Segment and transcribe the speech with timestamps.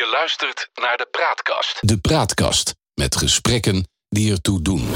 [0.00, 1.88] Je luistert naar de Praatkast.
[1.88, 4.88] De Praatkast met gesprekken die ertoe doen.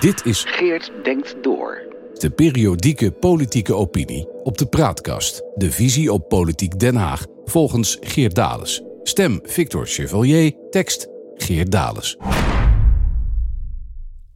[0.00, 1.82] Dit is Geert denkt door.
[2.14, 5.42] de periodieke politieke opinie op de Praatkast.
[5.54, 8.82] De visie op politiek Den Haag volgens Geert Dales.
[9.02, 12.16] Stem Victor Chevalier, tekst Geert Dales.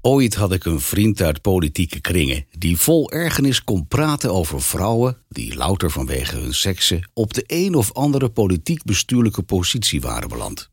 [0.04, 5.16] Ooit had ik een vriend uit politieke kringen die vol ergernis kon praten over vrouwen
[5.28, 10.70] die louter vanwege hun seksen op de een of andere politiek-bestuurlijke positie waren beland.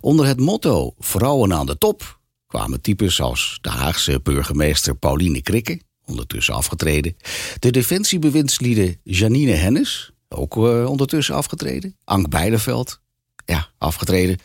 [0.00, 5.80] Onder het motto Vrouwen aan de top kwamen types als de Haagse burgemeester Pauline Krikke,
[6.04, 7.16] ondertussen afgetreden,
[7.58, 13.00] de defensiebewindslieden Janine Hennis, ook eh, ondertussen afgetreden, Ank Beideveld,
[13.46, 14.38] ja, afgetreden.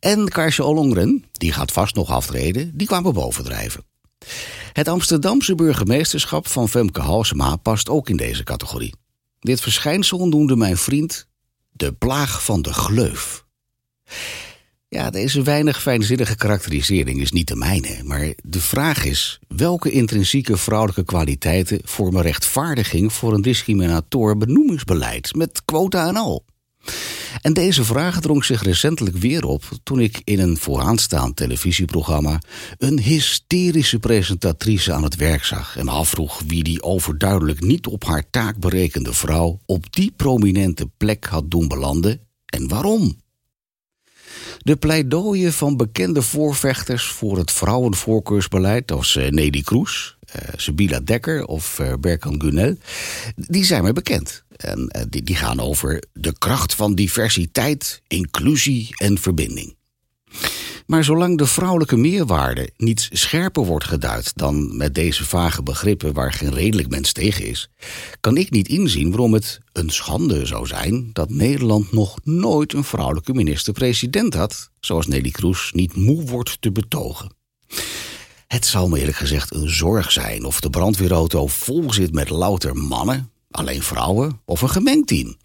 [0.00, 3.84] En Karsje Ollongren, die gaat vast nog aftreden, die kwamen bovendrijven.
[4.72, 8.94] Het Amsterdamse burgemeesterschap van Femke Halsema past ook in deze categorie.
[9.40, 11.26] Dit verschijnsel noemde mijn vriend
[11.70, 13.44] de plaag van de gleuf.
[14.88, 20.56] Ja, deze weinig fijnzinnige karakterisering is niet de mijne, maar de vraag is welke intrinsieke
[20.56, 26.44] vrouwelijke kwaliteiten vormen rechtvaardiging voor een discriminator benoemingsbeleid met quota en al.
[27.42, 32.40] En deze vraag drong zich recentelijk weer op toen ik in een vooraanstaand televisieprogramma
[32.78, 38.30] een hysterische presentatrice aan het werk zag en afvroeg wie die overduidelijk niet op haar
[38.30, 43.16] taak berekende vrouw op die prominente plek had doen belanden en waarom.
[44.58, 51.44] De pleidooien van bekende voorvechters voor het vrouwenvoorkeursbeleid als eh, Nelly Kroes, eh, Sabila Dekker
[51.44, 52.76] of eh, Berkan Gunel,
[53.36, 54.44] die zijn mij bekend.
[54.58, 59.76] En eh, die, die gaan over de kracht van diversiteit, inclusie en verbinding.
[60.88, 66.32] Maar zolang de vrouwelijke meerwaarde niet scherper wordt geduid dan met deze vage begrippen waar
[66.32, 67.70] geen redelijk mens tegen is,
[68.20, 72.84] kan ik niet inzien waarom het een schande zou zijn dat Nederland nog nooit een
[72.84, 77.36] vrouwelijke minister-president had, zoals Nelly Kroes niet moe wordt te betogen.
[78.46, 82.76] Het zal me eerlijk gezegd een zorg zijn of de brandweerauto vol zit met louter
[82.76, 85.36] mannen, alleen vrouwen of een gemengd team.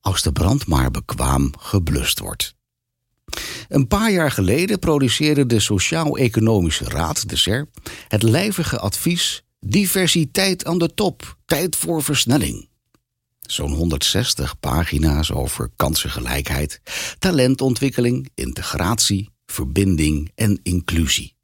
[0.00, 2.54] Als de brand maar bekwaam geblust wordt.
[3.68, 7.68] Een paar jaar geleden produceerde de Sociaal-Economische Raad, de SER,
[8.08, 12.68] het lijvige advies Diversiteit aan de top, tijd voor versnelling.
[13.40, 16.80] Zo'n 160 pagina's over kansengelijkheid,
[17.18, 21.34] talentontwikkeling, integratie, verbinding en inclusie.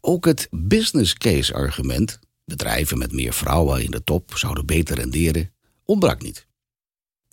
[0.00, 2.18] Ook het business case argument,
[2.48, 5.52] bedrijven met meer vrouwen in de top zouden beter renderen,
[5.84, 6.46] ontbrak niet.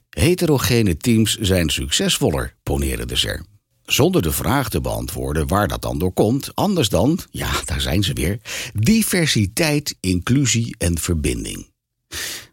[0.10, 3.46] Heterogene teams zijn succesvoller, poneerde de SER.
[3.86, 8.04] Zonder de vraag te beantwoorden waar dat dan door komt, anders dan, ja, daar zijn
[8.04, 8.40] ze weer,
[8.74, 11.74] diversiteit, inclusie en verbinding.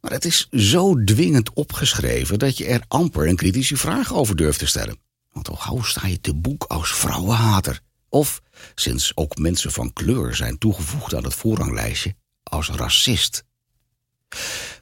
[0.00, 4.58] Maar het is zo dwingend opgeschreven dat je er amper een kritische vraag over durft
[4.58, 4.96] te stellen.
[5.32, 7.80] Want gauw sta je te boek als vrouwenhater.
[8.08, 8.42] Of,
[8.74, 13.44] sinds ook mensen van kleur zijn toegevoegd aan het voorranglijstje, als racist.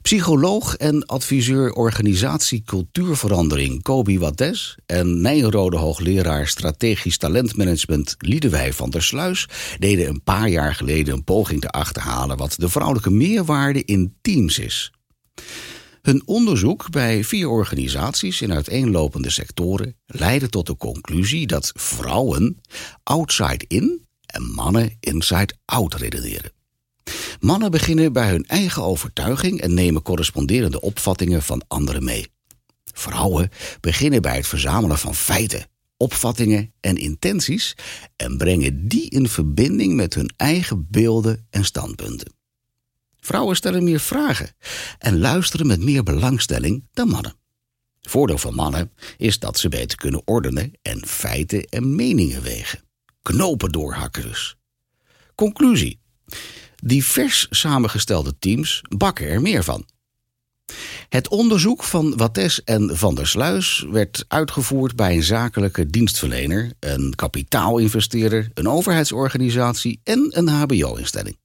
[0.01, 9.03] Psycholoog en adviseur organisatie cultuurverandering Kobi Wattes en Nijrode hoogleraar strategisch talentmanagement Liedewij van der
[9.03, 9.47] Sluis
[9.79, 14.59] deden een paar jaar geleden een poging te achterhalen wat de vrouwelijke meerwaarde in teams
[14.59, 14.91] is.
[16.01, 22.61] Hun onderzoek bij vier organisaties in uiteenlopende sectoren leidde tot de conclusie dat vrouwen
[23.03, 26.51] outside in en mannen inside out redeneren.
[27.39, 32.27] Mannen beginnen bij hun eigen overtuiging en nemen corresponderende opvattingen van anderen mee.
[32.93, 35.65] Vrouwen beginnen bij het verzamelen van feiten,
[35.97, 37.75] opvattingen en intenties
[38.15, 42.33] en brengen die in verbinding met hun eigen beelden en standpunten.
[43.19, 44.55] Vrouwen stellen meer vragen
[44.97, 47.35] en luisteren met meer belangstelling dan mannen.
[48.01, 52.79] Voordeel van mannen is dat ze beter kunnen ordenen en feiten en meningen wegen.
[53.21, 54.55] Knopen doorhakken dus.
[55.35, 55.99] Conclusie.
[56.83, 59.85] Divers samengestelde teams bakken er meer van.
[61.09, 67.15] Het onderzoek van Wattes en Van der Sluis werd uitgevoerd bij een zakelijke dienstverlener, een
[67.15, 71.37] kapitaalinvesteerder, een overheidsorganisatie en een HBO-instelling.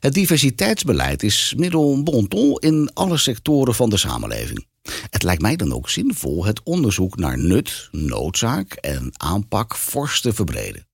[0.00, 4.66] Het diversiteitsbeleid is middel ton in alle sectoren van de samenleving.
[5.10, 10.32] Het lijkt mij dan ook zinvol het onderzoek naar nut, noodzaak en aanpak fors te
[10.32, 10.86] verbreden.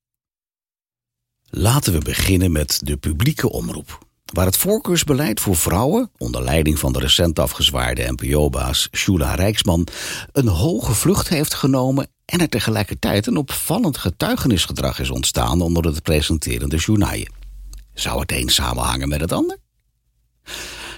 [1.54, 4.06] Laten we beginnen met de publieke omroep.
[4.32, 9.86] Waar het voorkeursbeleid voor vrouwen, onder leiding van de recent afgezwaarde NPO-baas Shula Rijksman,
[10.32, 16.02] een hoge vlucht heeft genomen en er tegelijkertijd een opvallend getuigenisgedrag is ontstaan onder het
[16.02, 17.32] presenterende journaaien.
[17.94, 19.56] Zou het een samenhangen met het ander?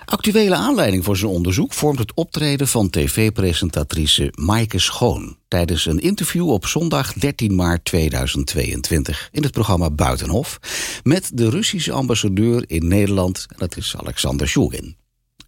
[0.04, 6.50] Actuele aanleiding voor zijn onderzoek vormt het optreden van tv-presentatrice Maaike Schoon tijdens een interview
[6.50, 10.58] op zondag 13 maart 2022 in het programma Buitenhof
[11.02, 14.96] met de Russische ambassadeur in Nederland, dat is Alexander Shulgin.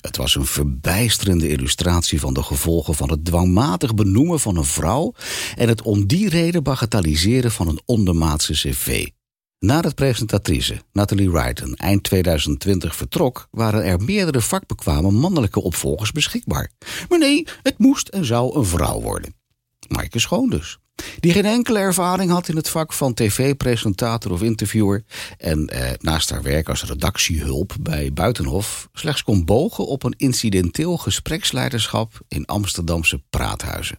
[0.01, 5.15] Het was een verbijsterende illustratie van de gevolgen van het dwangmatig benoemen van een vrouw
[5.57, 9.07] en het om die reden bagatelliseren van een ondermaatse cv.
[9.59, 16.71] Nadat presentatrice Natalie Wrighton eind 2020 vertrok, waren er meerdere vakbekwame mannelijke opvolgers beschikbaar.
[17.09, 19.35] Maar nee, het moest en zou een vrouw worden.
[19.89, 20.79] Maaike Schoon dus.
[21.21, 25.05] Die geen enkele ervaring had in het vak van tv-presentator of interviewer.
[25.39, 30.97] En eh, naast haar werk als redactiehulp bij Buitenhof slechts kon bogen op een incidenteel
[30.97, 33.99] gespreksleiderschap in Amsterdamse praathuizen.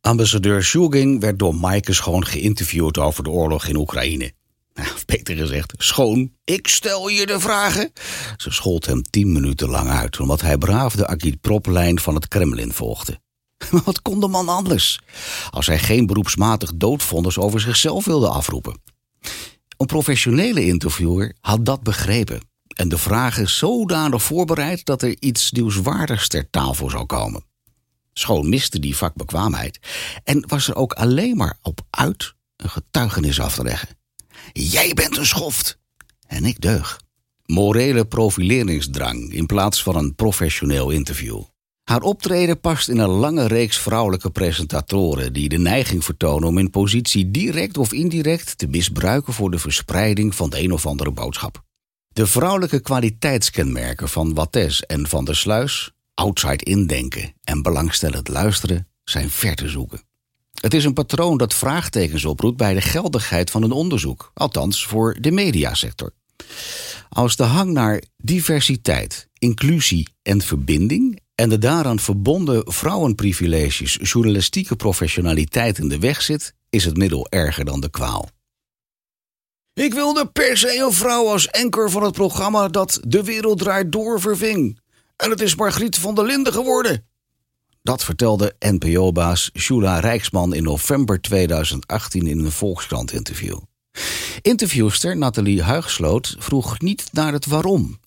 [0.00, 4.32] Ambassadeur Shulgin werd door Maaike Schoon geïnterviewd over de oorlog in Oekraïne.
[4.94, 7.92] Of beter gezegd, schoon, ik stel je de vragen.
[8.36, 12.72] Ze schold hem tien minuten lang uit, omdat hij braaf de agitproplijn van het Kremlin
[12.72, 13.20] volgde.
[13.70, 15.00] Maar wat kon de man anders?
[15.50, 18.80] Als hij geen beroepsmatig doodvonders over zichzelf wilde afroepen.
[19.76, 22.40] Een professionele interviewer had dat begrepen.
[22.66, 27.44] En de vragen zodanig voorbereid dat er iets nieuwswaardigs ter tafel zou komen.
[28.12, 29.78] Schoon miste die vakbekwaamheid
[30.24, 33.88] en was er ook alleen maar op uit een getuigenis af te leggen.
[34.52, 35.78] Jij bent een schoft.
[36.26, 37.00] En ik deug.
[37.46, 41.42] Morele profileringsdrang in plaats van een professioneel interview.
[41.82, 46.70] Haar optreden past in een lange reeks vrouwelijke presentatoren die de neiging vertonen om hun
[46.70, 51.62] positie direct of indirect te misbruiken voor de verspreiding van de een of andere boodschap.
[52.08, 59.30] De vrouwelijke kwaliteitskenmerken van Wattes en van der Sluis, outside indenken en belangstellend luisteren, zijn
[59.30, 60.00] ver te zoeken.
[60.62, 65.16] Het is een patroon dat vraagtekens oproept bij de geldigheid van een onderzoek, althans voor
[65.20, 66.12] de mediasector.
[67.08, 75.78] Als de hang naar diversiteit, inclusie en verbinding en de daaraan verbonden vrouwenprivileges journalistieke professionaliteit
[75.78, 78.28] in de weg zit, is het middel erger dan de kwaal.
[79.74, 83.92] Ik wilde per se een vrouw als enker van het programma dat De Wereld Draait
[83.92, 84.80] Door verving.
[85.16, 87.06] En het is Margriet van der Linden geworden.
[87.82, 93.58] Dat vertelde NPO-baas Shula Rijksman in november 2018 in een Volkskrant-interview.
[94.42, 97.98] Interviewster Nathalie Huigsloot vroeg niet naar het waarom.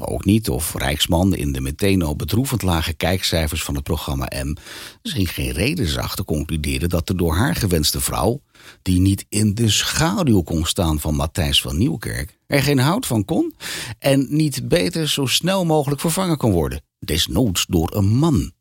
[0.00, 4.56] Ook niet of Rijksman in de meteen al bedroevend lage kijkcijfers van het programma M
[5.02, 8.40] misschien geen reden zag te concluderen dat de door haar gewenste vrouw,
[8.82, 13.24] die niet in de schaduw kon staan van Matthijs van Nieuwkerk, er geen hout van
[13.24, 13.54] kon
[13.98, 18.52] en niet beter zo snel mogelijk vervangen kon worden, desnoods door een man.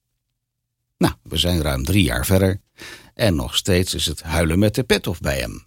[1.01, 2.61] Nou, we zijn ruim drie jaar verder
[3.13, 5.65] en nog steeds is het huilen met de pet of bij hem.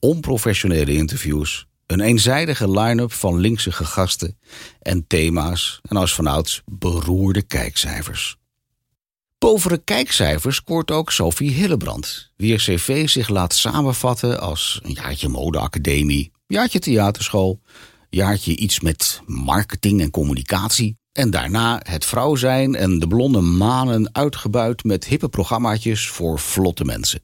[0.00, 4.38] Onprofessionele interviews, een eenzijdige line-up van linkse gasten
[4.80, 8.36] en thema's en als vanouds beroerde kijkcijfers.
[9.38, 15.28] Boven de kijkcijfers scoort ook Sophie Hillebrand, wier cv zich laat samenvatten als een jaartje
[15.28, 17.60] modeacademie, jaartje theaterschool,
[18.10, 24.08] jaartje iets met marketing en communicatie en daarna het vrouw zijn en de blonde manen
[24.12, 27.20] uitgebuit met hippe programmaatjes voor vlotte mensen.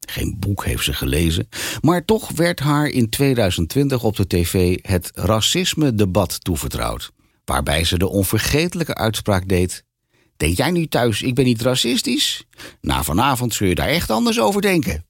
[0.00, 1.48] Geen boek heeft ze gelezen,
[1.80, 7.10] maar toch werd haar in 2020 op de tv het racisme-debat toevertrouwd.
[7.44, 9.84] Waarbij ze de onvergetelijke uitspraak deed:
[10.36, 12.46] Denk jij nu thuis, ik ben niet racistisch?
[12.80, 15.04] Na vanavond zul je daar echt anders over denken.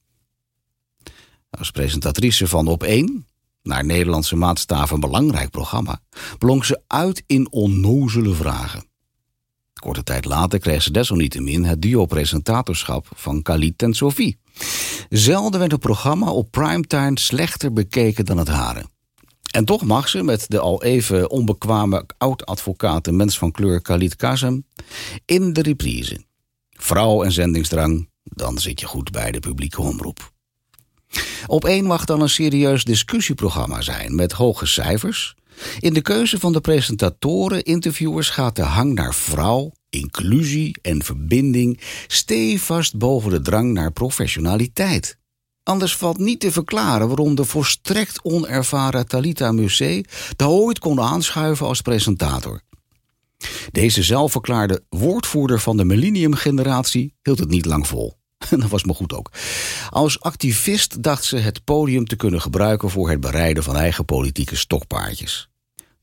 [1.49, 3.27] Als presentatrice van Op 1,
[3.63, 5.99] naar Nederlandse maatstaf een belangrijk programma,
[6.37, 8.85] blonk ze uit in onnozele vragen.
[9.73, 14.37] Korte tijd later kreeg ze desalniettemin het duo-presentatorschap van Khalid en Sophie.
[15.09, 18.85] Zelden werd een programma op primetime slechter bekeken dan het hare.
[19.51, 24.15] En toch mag ze met de al even onbekwame oud-advocaat en mens van kleur Khalid
[24.15, 24.65] Kazem
[25.25, 26.23] in de reprise.
[26.69, 30.32] Vrouw en zendingsdrang, dan zit je goed bij de publieke omroep.
[31.47, 35.35] Op één mag dan een serieus discussieprogramma zijn met hoge cijfers.
[35.79, 41.79] In de keuze van de presentatoren, interviewers gaat de hang naar vrouw, inclusie en verbinding
[42.07, 45.17] stevast boven de drang naar professionaliteit.
[45.63, 50.05] Anders valt niet te verklaren waarom de volstrekt onervaren Talita Musee
[50.35, 52.61] de ooit kon aanschuiven als presentator.
[53.71, 58.17] Deze zelfverklaarde woordvoerder van de millenniumgeneratie hield het niet lang vol.
[58.59, 59.31] Dat was me goed ook.
[59.89, 64.55] Als activist dacht ze het podium te kunnen gebruiken voor het bereiden van eigen politieke
[64.55, 65.49] stokpaardjes.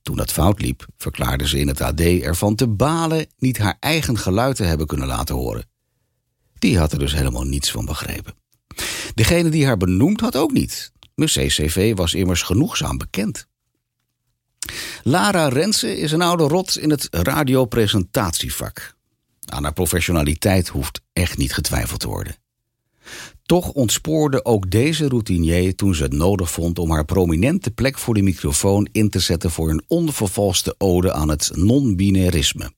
[0.02, 4.18] Toen dat fout liep, verklaarde ze in het AD ervan te balen niet haar eigen
[4.18, 5.68] geluid te hebben kunnen laten horen.
[6.58, 8.34] Die had er dus helemaal niets van begrepen.
[9.14, 10.92] Degene die haar benoemd had ook niet.
[11.14, 13.46] Mijn CCV was immers genoegzaam bekend.
[15.02, 18.98] Lara Rensen is een oude rot in het radiopresentatievak.
[19.50, 22.36] Aan haar professionaliteit hoeft echt niet getwijfeld te worden.
[23.42, 28.14] Toch ontspoorde ook deze routinier toen ze het nodig vond om haar prominente plek voor
[28.14, 32.72] de microfoon in te zetten voor een onvervalste ode aan het non-binarisme.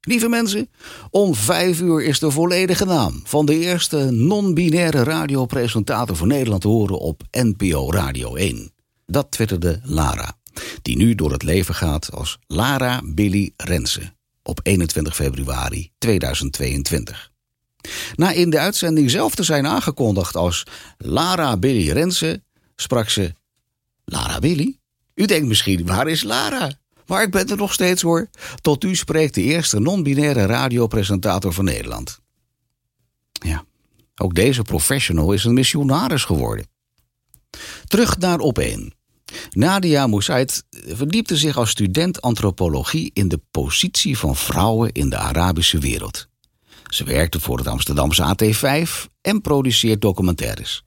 [0.00, 0.70] Lieve mensen,
[1.10, 6.68] om vijf uur is de volledige naam van de eerste non-binaire radiopresentator van Nederland te
[6.68, 8.72] horen op NPO Radio 1.
[9.06, 10.36] Dat twitterde Lara,
[10.82, 14.15] die nu door het leven gaat als Lara Billy Rensen
[14.46, 17.30] op 21 februari 2022.
[18.14, 20.66] Na in de uitzending zelf te zijn aangekondigd als
[20.98, 22.44] Lara Billy Rensen,
[22.76, 23.34] sprak ze:
[24.04, 24.78] Lara Billy?
[25.14, 26.78] U denkt misschien, waar is Lara?
[27.06, 28.28] Maar ik ben er nog steeds hoor.
[28.60, 32.20] Tot u spreekt de eerste non-binaire radiopresentator van Nederland.
[33.32, 33.64] Ja,
[34.16, 36.66] ook deze professional is een missionaris geworden.
[37.86, 38.95] Terug naar op 1.
[39.50, 45.78] Nadia Moussaid verdiepte zich als student antropologie in de positie van vrouwen in de Arabische
[45.78, 46.28] wereld.
[46.86, 50.85] Ze werkte voor het Amsterdamse AT5 en produceert documentaires.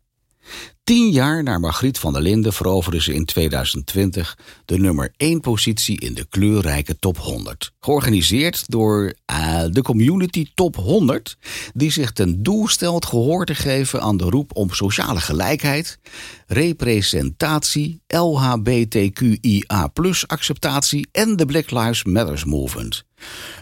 [0.90, 6.00] Tien jaar na Margriet van der Linden veroverde ze in 2020 de nummer 1 positie
[6.00, 7.72] in de kleurrijke top 100.
[7.80, 11.38] Georganiseerd door uh, de Community Top 100,
[11.74, 16.00] die zich ten doel stelt gehoor te geven aan de roep om sociale gelijkheid,
[16.48, 23.04] representatie, LHBTQIA-acceptatie en de Black Lives Matters Movement.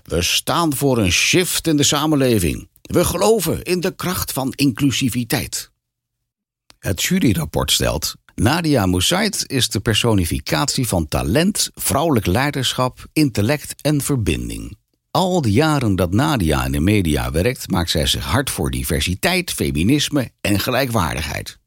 [0.03, 2.67] We staan voor een shift in de samenleving.
[2.81, 5.75] We geloven in de kracht van inclusiviteit.
[6.87, 8.15] Het juryrapport stelt.
[8.35, 14.77] Nadia Moussaid is de personificatie van talent, vrouwelijk leiderschap, intellect en verbinding.
[15.11, 19.51] Al de jaren dat Nadia in de media werkt, maakt zij zich hard voor diversiteit,
[19.51, 21.59] feminisme en gelijkwaardigheid.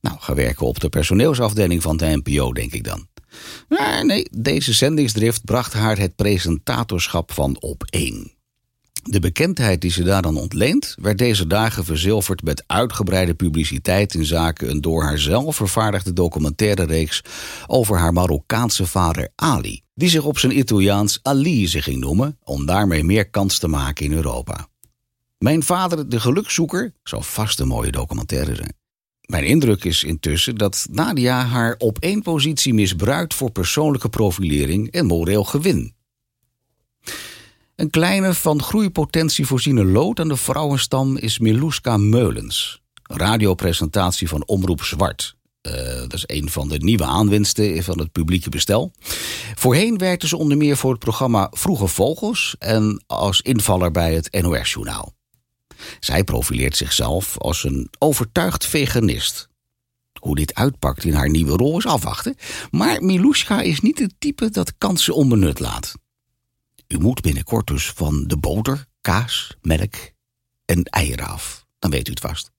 [0.00, 3.08] Nou, ga werken op de personeelsafdeling van de NPO, denk ik dan.
[3.68, 8.39] Maar nee, deze zendingsdrift bracht haar het presentatorschap van Op 1.
[9.10, 14.24] De bekendheid die ze daar dan ontleent, werd deze dagen verzilverd met uitgebreide publiciteit in
[14.24, 17.22] zaken een door haar zelf vervaardigde documentaire reeks
[17.66, 23.04] over haar Marokkaanse vader Ali, die zich op zijn Italiaans Alize ging noemen om daarmee
[23.04, 24.68] meer kans te maken in Europa.
[25.38, 28.74] Mijn vader, de gelukzoeker, zou vast een mooie documentaire zijn.
[29.26, 35.06] Mijn indruk is intussen dat Nadia haar op één positie misbruikt voor persoonlijke profilering en
[35.06, 35.94] moreel gewin.
[37.80, 42.80] Een kleine van groeipotentie voorziene lood aan de vrouwenstam is Miluska Meulens.
[43.02, 45.36] Radiopresentatie van Omroep Zwart.
[45.62, 48.92] Uh, dat is een van de nieuwe aanwinsten van het publieke bestel.
[49.54, 54.42] Voorheen werkte ze onder meer voor het programma Vroege Vogels en als invaller bij het
[54.42, 55.12] NOS-journaal.
[56.00, 59.48] Zij profileert zichzelf als een overtuigd veganist.
[60.20, 62.34] Hoe dit uitpakt in haar nieuwe rol is afwachten.
[62.70, 65.94] Maar Miluska is niet het type dat kansen onbenut laat.
[66.92, 69.94] U moet binnenkort dus van de boter, kaas, melk
[70.64, 71.66] en eieren af.
[71.78, 72.52] Dan weet u het vast.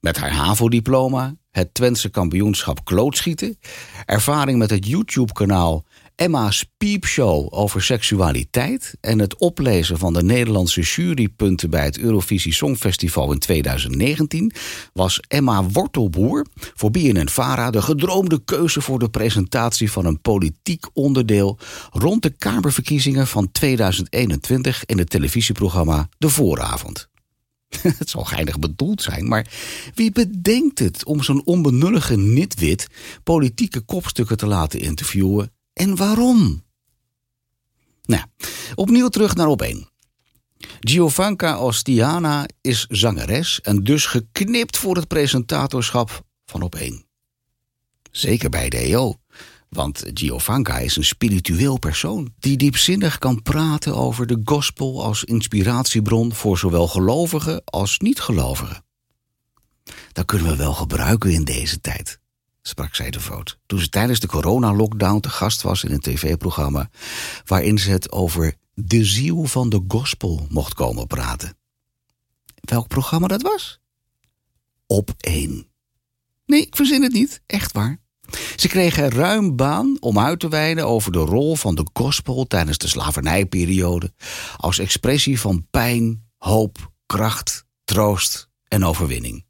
[0.00, 3.58] Met haar HAVO-diploma, het Twentse kampioenschap klootschieten,
[4.04, 5.84] ervaring met het YouTube-kanaal
[6.16, 13.32] Emma's Piepshow over seksualiteit en het oplezen van de Nederlandse jurypunten bij het Eurovisie Songfestival
[13.32, 14.52] in 2019
[14.92, 20.86] was Emma Wortelboer voor BNN Vara de gedroomde keuze voor de presentatie van een politiek
[20.92, 21.58] onderdeel
[21.90, 27.12] rond de Kamerverkiezingen van 2021 in het televisieprogramma De Vooravond.
[27.98, 29.46] Het zal geinig bedoeld zijn, maar
[29.94, 32.86] wie bedenkt het om zo'n onbenullige nitwit
[33.22, 36.64] politieke kopstukken te laten interviewen en waarom?
[38.02, 38.24] Nou,
[38.74, 39.88] opnieuw terug naar op 1.
[40.80, 47.06] Giovanka Ostiana is zangeres en dus geknipt voor het presentatorschap van op 1.
[48.10, 49.16] Zeker bij de EO,
[49.74, 56.34] want Giovanka is een spiritueel persoon die diepzinnig kan praten over de gospel als inspiratiebron
[56.34, 58.84] voor zowel gelovigen als niet-gelovigen.
[60.12, 62.22] Dat kunnen we wel gebruiken in deze tijd
[62.66, 63.58] sprak zij devoot.
[63.66, 66.90] Toen ze tijdens de coronalockdown te gast was in een tv-programma.
[67.44, 71.56] waarin ze het over de ziel van de gospel mocht komen praten.
[72.60, 73.80] Welk programma dat was?
[74.86, 75.66] Op één.
[76.46, 77.98] Nee, ik verzin het niet, echt waar.
[78.56, 82.78] Ze kregen ruim baan om uit te wijden over de rol van de gospel tijdens
[82.78, 84.12] de slavernijperiode.
[84.56, 89.44] als expressie van pijn, hoop, kracht, troost en overwinning.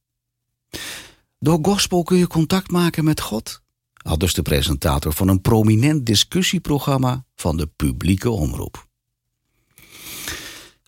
[1.39, 3.61] Door gospel kun je contact maken met God,
[3.95, 8.89] al dus de presentator van een prominent discussieprogramma van de publieke omroep.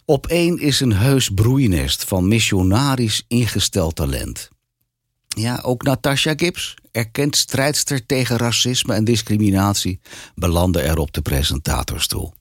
[0.05, 4.49] Op één is een heus broeinest van missionarisch ingesteld talent.
[5.39, 10.01] Ja, ook Natasha Gibbs, erkend strijdster tegen racisme en discriminatie,
[10.35, 12.35] belandde er op de presentatorstoel.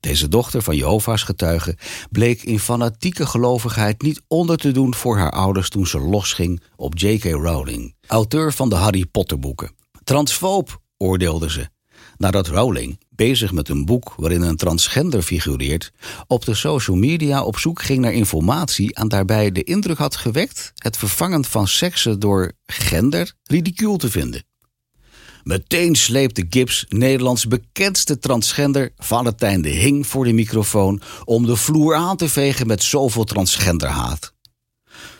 [0.00, 1.76] Deze dochter van Jehovah's getuigen
[2.10, 6.98] bleek in fanatieke gelovigheid niet onder te doen voor haar ouders toen ze losging op
[6.98, 7.24] J.K.
[7.24, 9.74] Rowling, auteur van de Harry Potter boeken.
[10.04, 11.68] Transfoob, oordeelde ze,
[12.16, 15.92] nadat Rowling, bezig met een boek waarin een transgender figureert,
[16.26, 20.72] op de social media op zoek ging naar informatie en daarbij de indruk had gewekt
[20.74, 24.44] het vervangen van seksen door gender ridicuul te vinden.
[25.42, 31.94] Meteen sleepte Gibbs Nederlands bekendste transgender Valentijn de Hing voor de microfoon om de vloer
[31.94, 34.32] aan te vegen met zoveel transgenderhaat.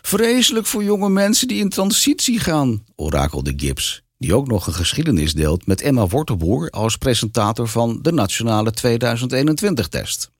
[0.03, 5.33] Vreselijk voor jonge mensen die in transitie gaan, orakelde Gibbs, die ook nog een geschiedenis
[5.33, 10.31] deelt met Emma Wortelboer als presentator van de Nationale 2021-test.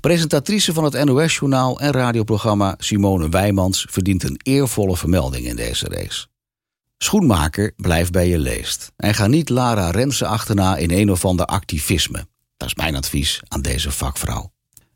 [0.00, 6.26] Presentatrice van het NOS-journaal en radioprogramma Simone Wijmans verdient een eervolle vermelding in deze race.
[6.98, 8.92] Schoenmaker, blijf bij je leest.
[8.96, 12.26] En ga niet Lara Rensen achterna in een of ander activisme.
[12.56, 14.52] Dat is mijn advies aan deze vakvrouw.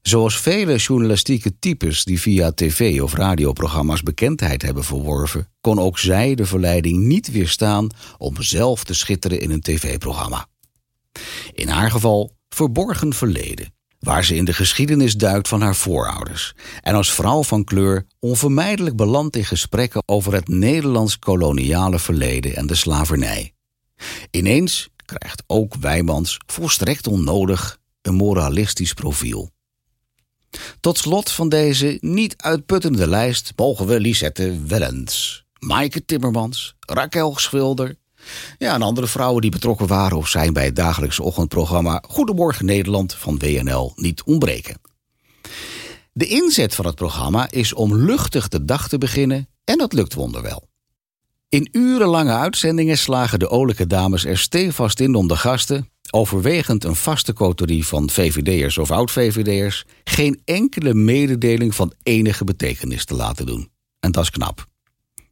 [0.07, 6.35] Zoals vele journalistieke types die via tv- of radioprogramma's bekendheid hebben verworven, kon ook zij
[6.35, 10.47] de verleiding niet weerstaan om zelf te schitteren in een tv-programma.
[11.53, 16.95] In haar geval verborgen verleden, waar ze in de geschiedenis duikt van haar voorouders en
[16.95, 22.75] als vrouw van kleur onvermijdelijk belandt in gesprekken over het Nederlands koloniale verleden en de
[22.75, 23.55] slavernij.
[24.31, 29.55] Ineens krijgt ook Wijmans volstrekt onnodig een moralistisch profiel.
[30.87, 37.97] Tot slot van deze niet uitputtende lijst mogen we Lisette Wellens, Maaike Timmermans, Raquel Schilder,
[38.59, 43.15] ja, en andere vrouwen die betrokken waren of zijn bij het dagelijkse ochtendprogramma Goedemorgen Nederland
[43.15, 44.81] van WNL niet ontbreken.
[46.13, 50.15] De inzet van het programma is om luchtig de dag te beginnen en dat lukt
[50.15, 50.69] wonderwel.
[51.49, 56.97] In urenlange uitzendingen slagen de olijke dames er stevast in om de gasten, overwegend een
[56.97, 63.71] vaste coterie van VVD'ers of oud-VVD'ers, geen enkele mededeling van enige betekenis te laten doen.
[64.01, 64.67] En dat is knap.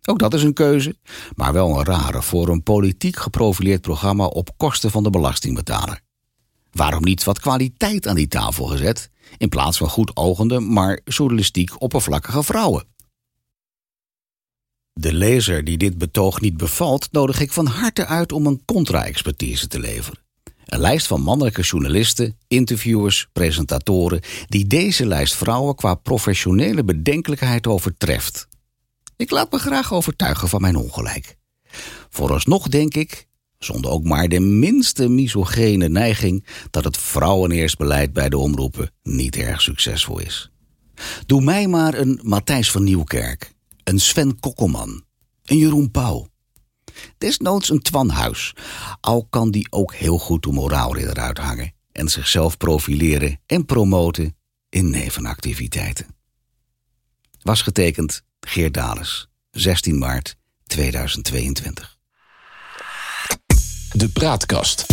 [0.05, 0.97] Ook dat is een keuze,
[1.35, 6.01] maar wel een rare voor een politiek geprofileerd programma op kosten van de belastingbetaler.
[6.73, 11.83] Waarom niet wat kwaliteit aan die tafel gezet, in plaats van goed ogende, maar journalistiek
[11.83, 12.85] oppervlakkige vrouwen?
[14.93, 19.69] De lezer die dit betoog niet bevalt, nodig ik van harte uit om een contra-expertise
[19.69, 20.24] te leveren.
[20.75, 28.49] Een lijst van mannelijke journalisten, interviewers, presentatoren die deze lijst vrouwen qua professionele bedenkelijkheid overtreft.
[29.17, 31.37] Ik laat me graag overtuigen van mijn ongelijk.
[32.11, 33.27] Vooralsnog denk ik,
[33.59, 39.63] zonder ook maar de minste misogene neiging, dat het vrouweneersbeleid bij de omroepen niet erg
[39.63, 40.51] succesvol is.
[41.27, 45.05] Doe mij maar een Matthijs van Nieuwkerk, een Sven Kokkelman,
[45.45, 46.33] een Jeroen Pauw.
[47.19, 48.55] Desnoods een Twan Huis,
[49.01, 54.37] al kan die ook heel goed de moraalridder uithangen en zichzelf profileren en promoten
[54.69, 56.07] in nevenactiviteiten.
[57.43, 61.99] Was getekend Geert Dales, 16 maart 2022.
[63.93, 64.87] De Praatkast.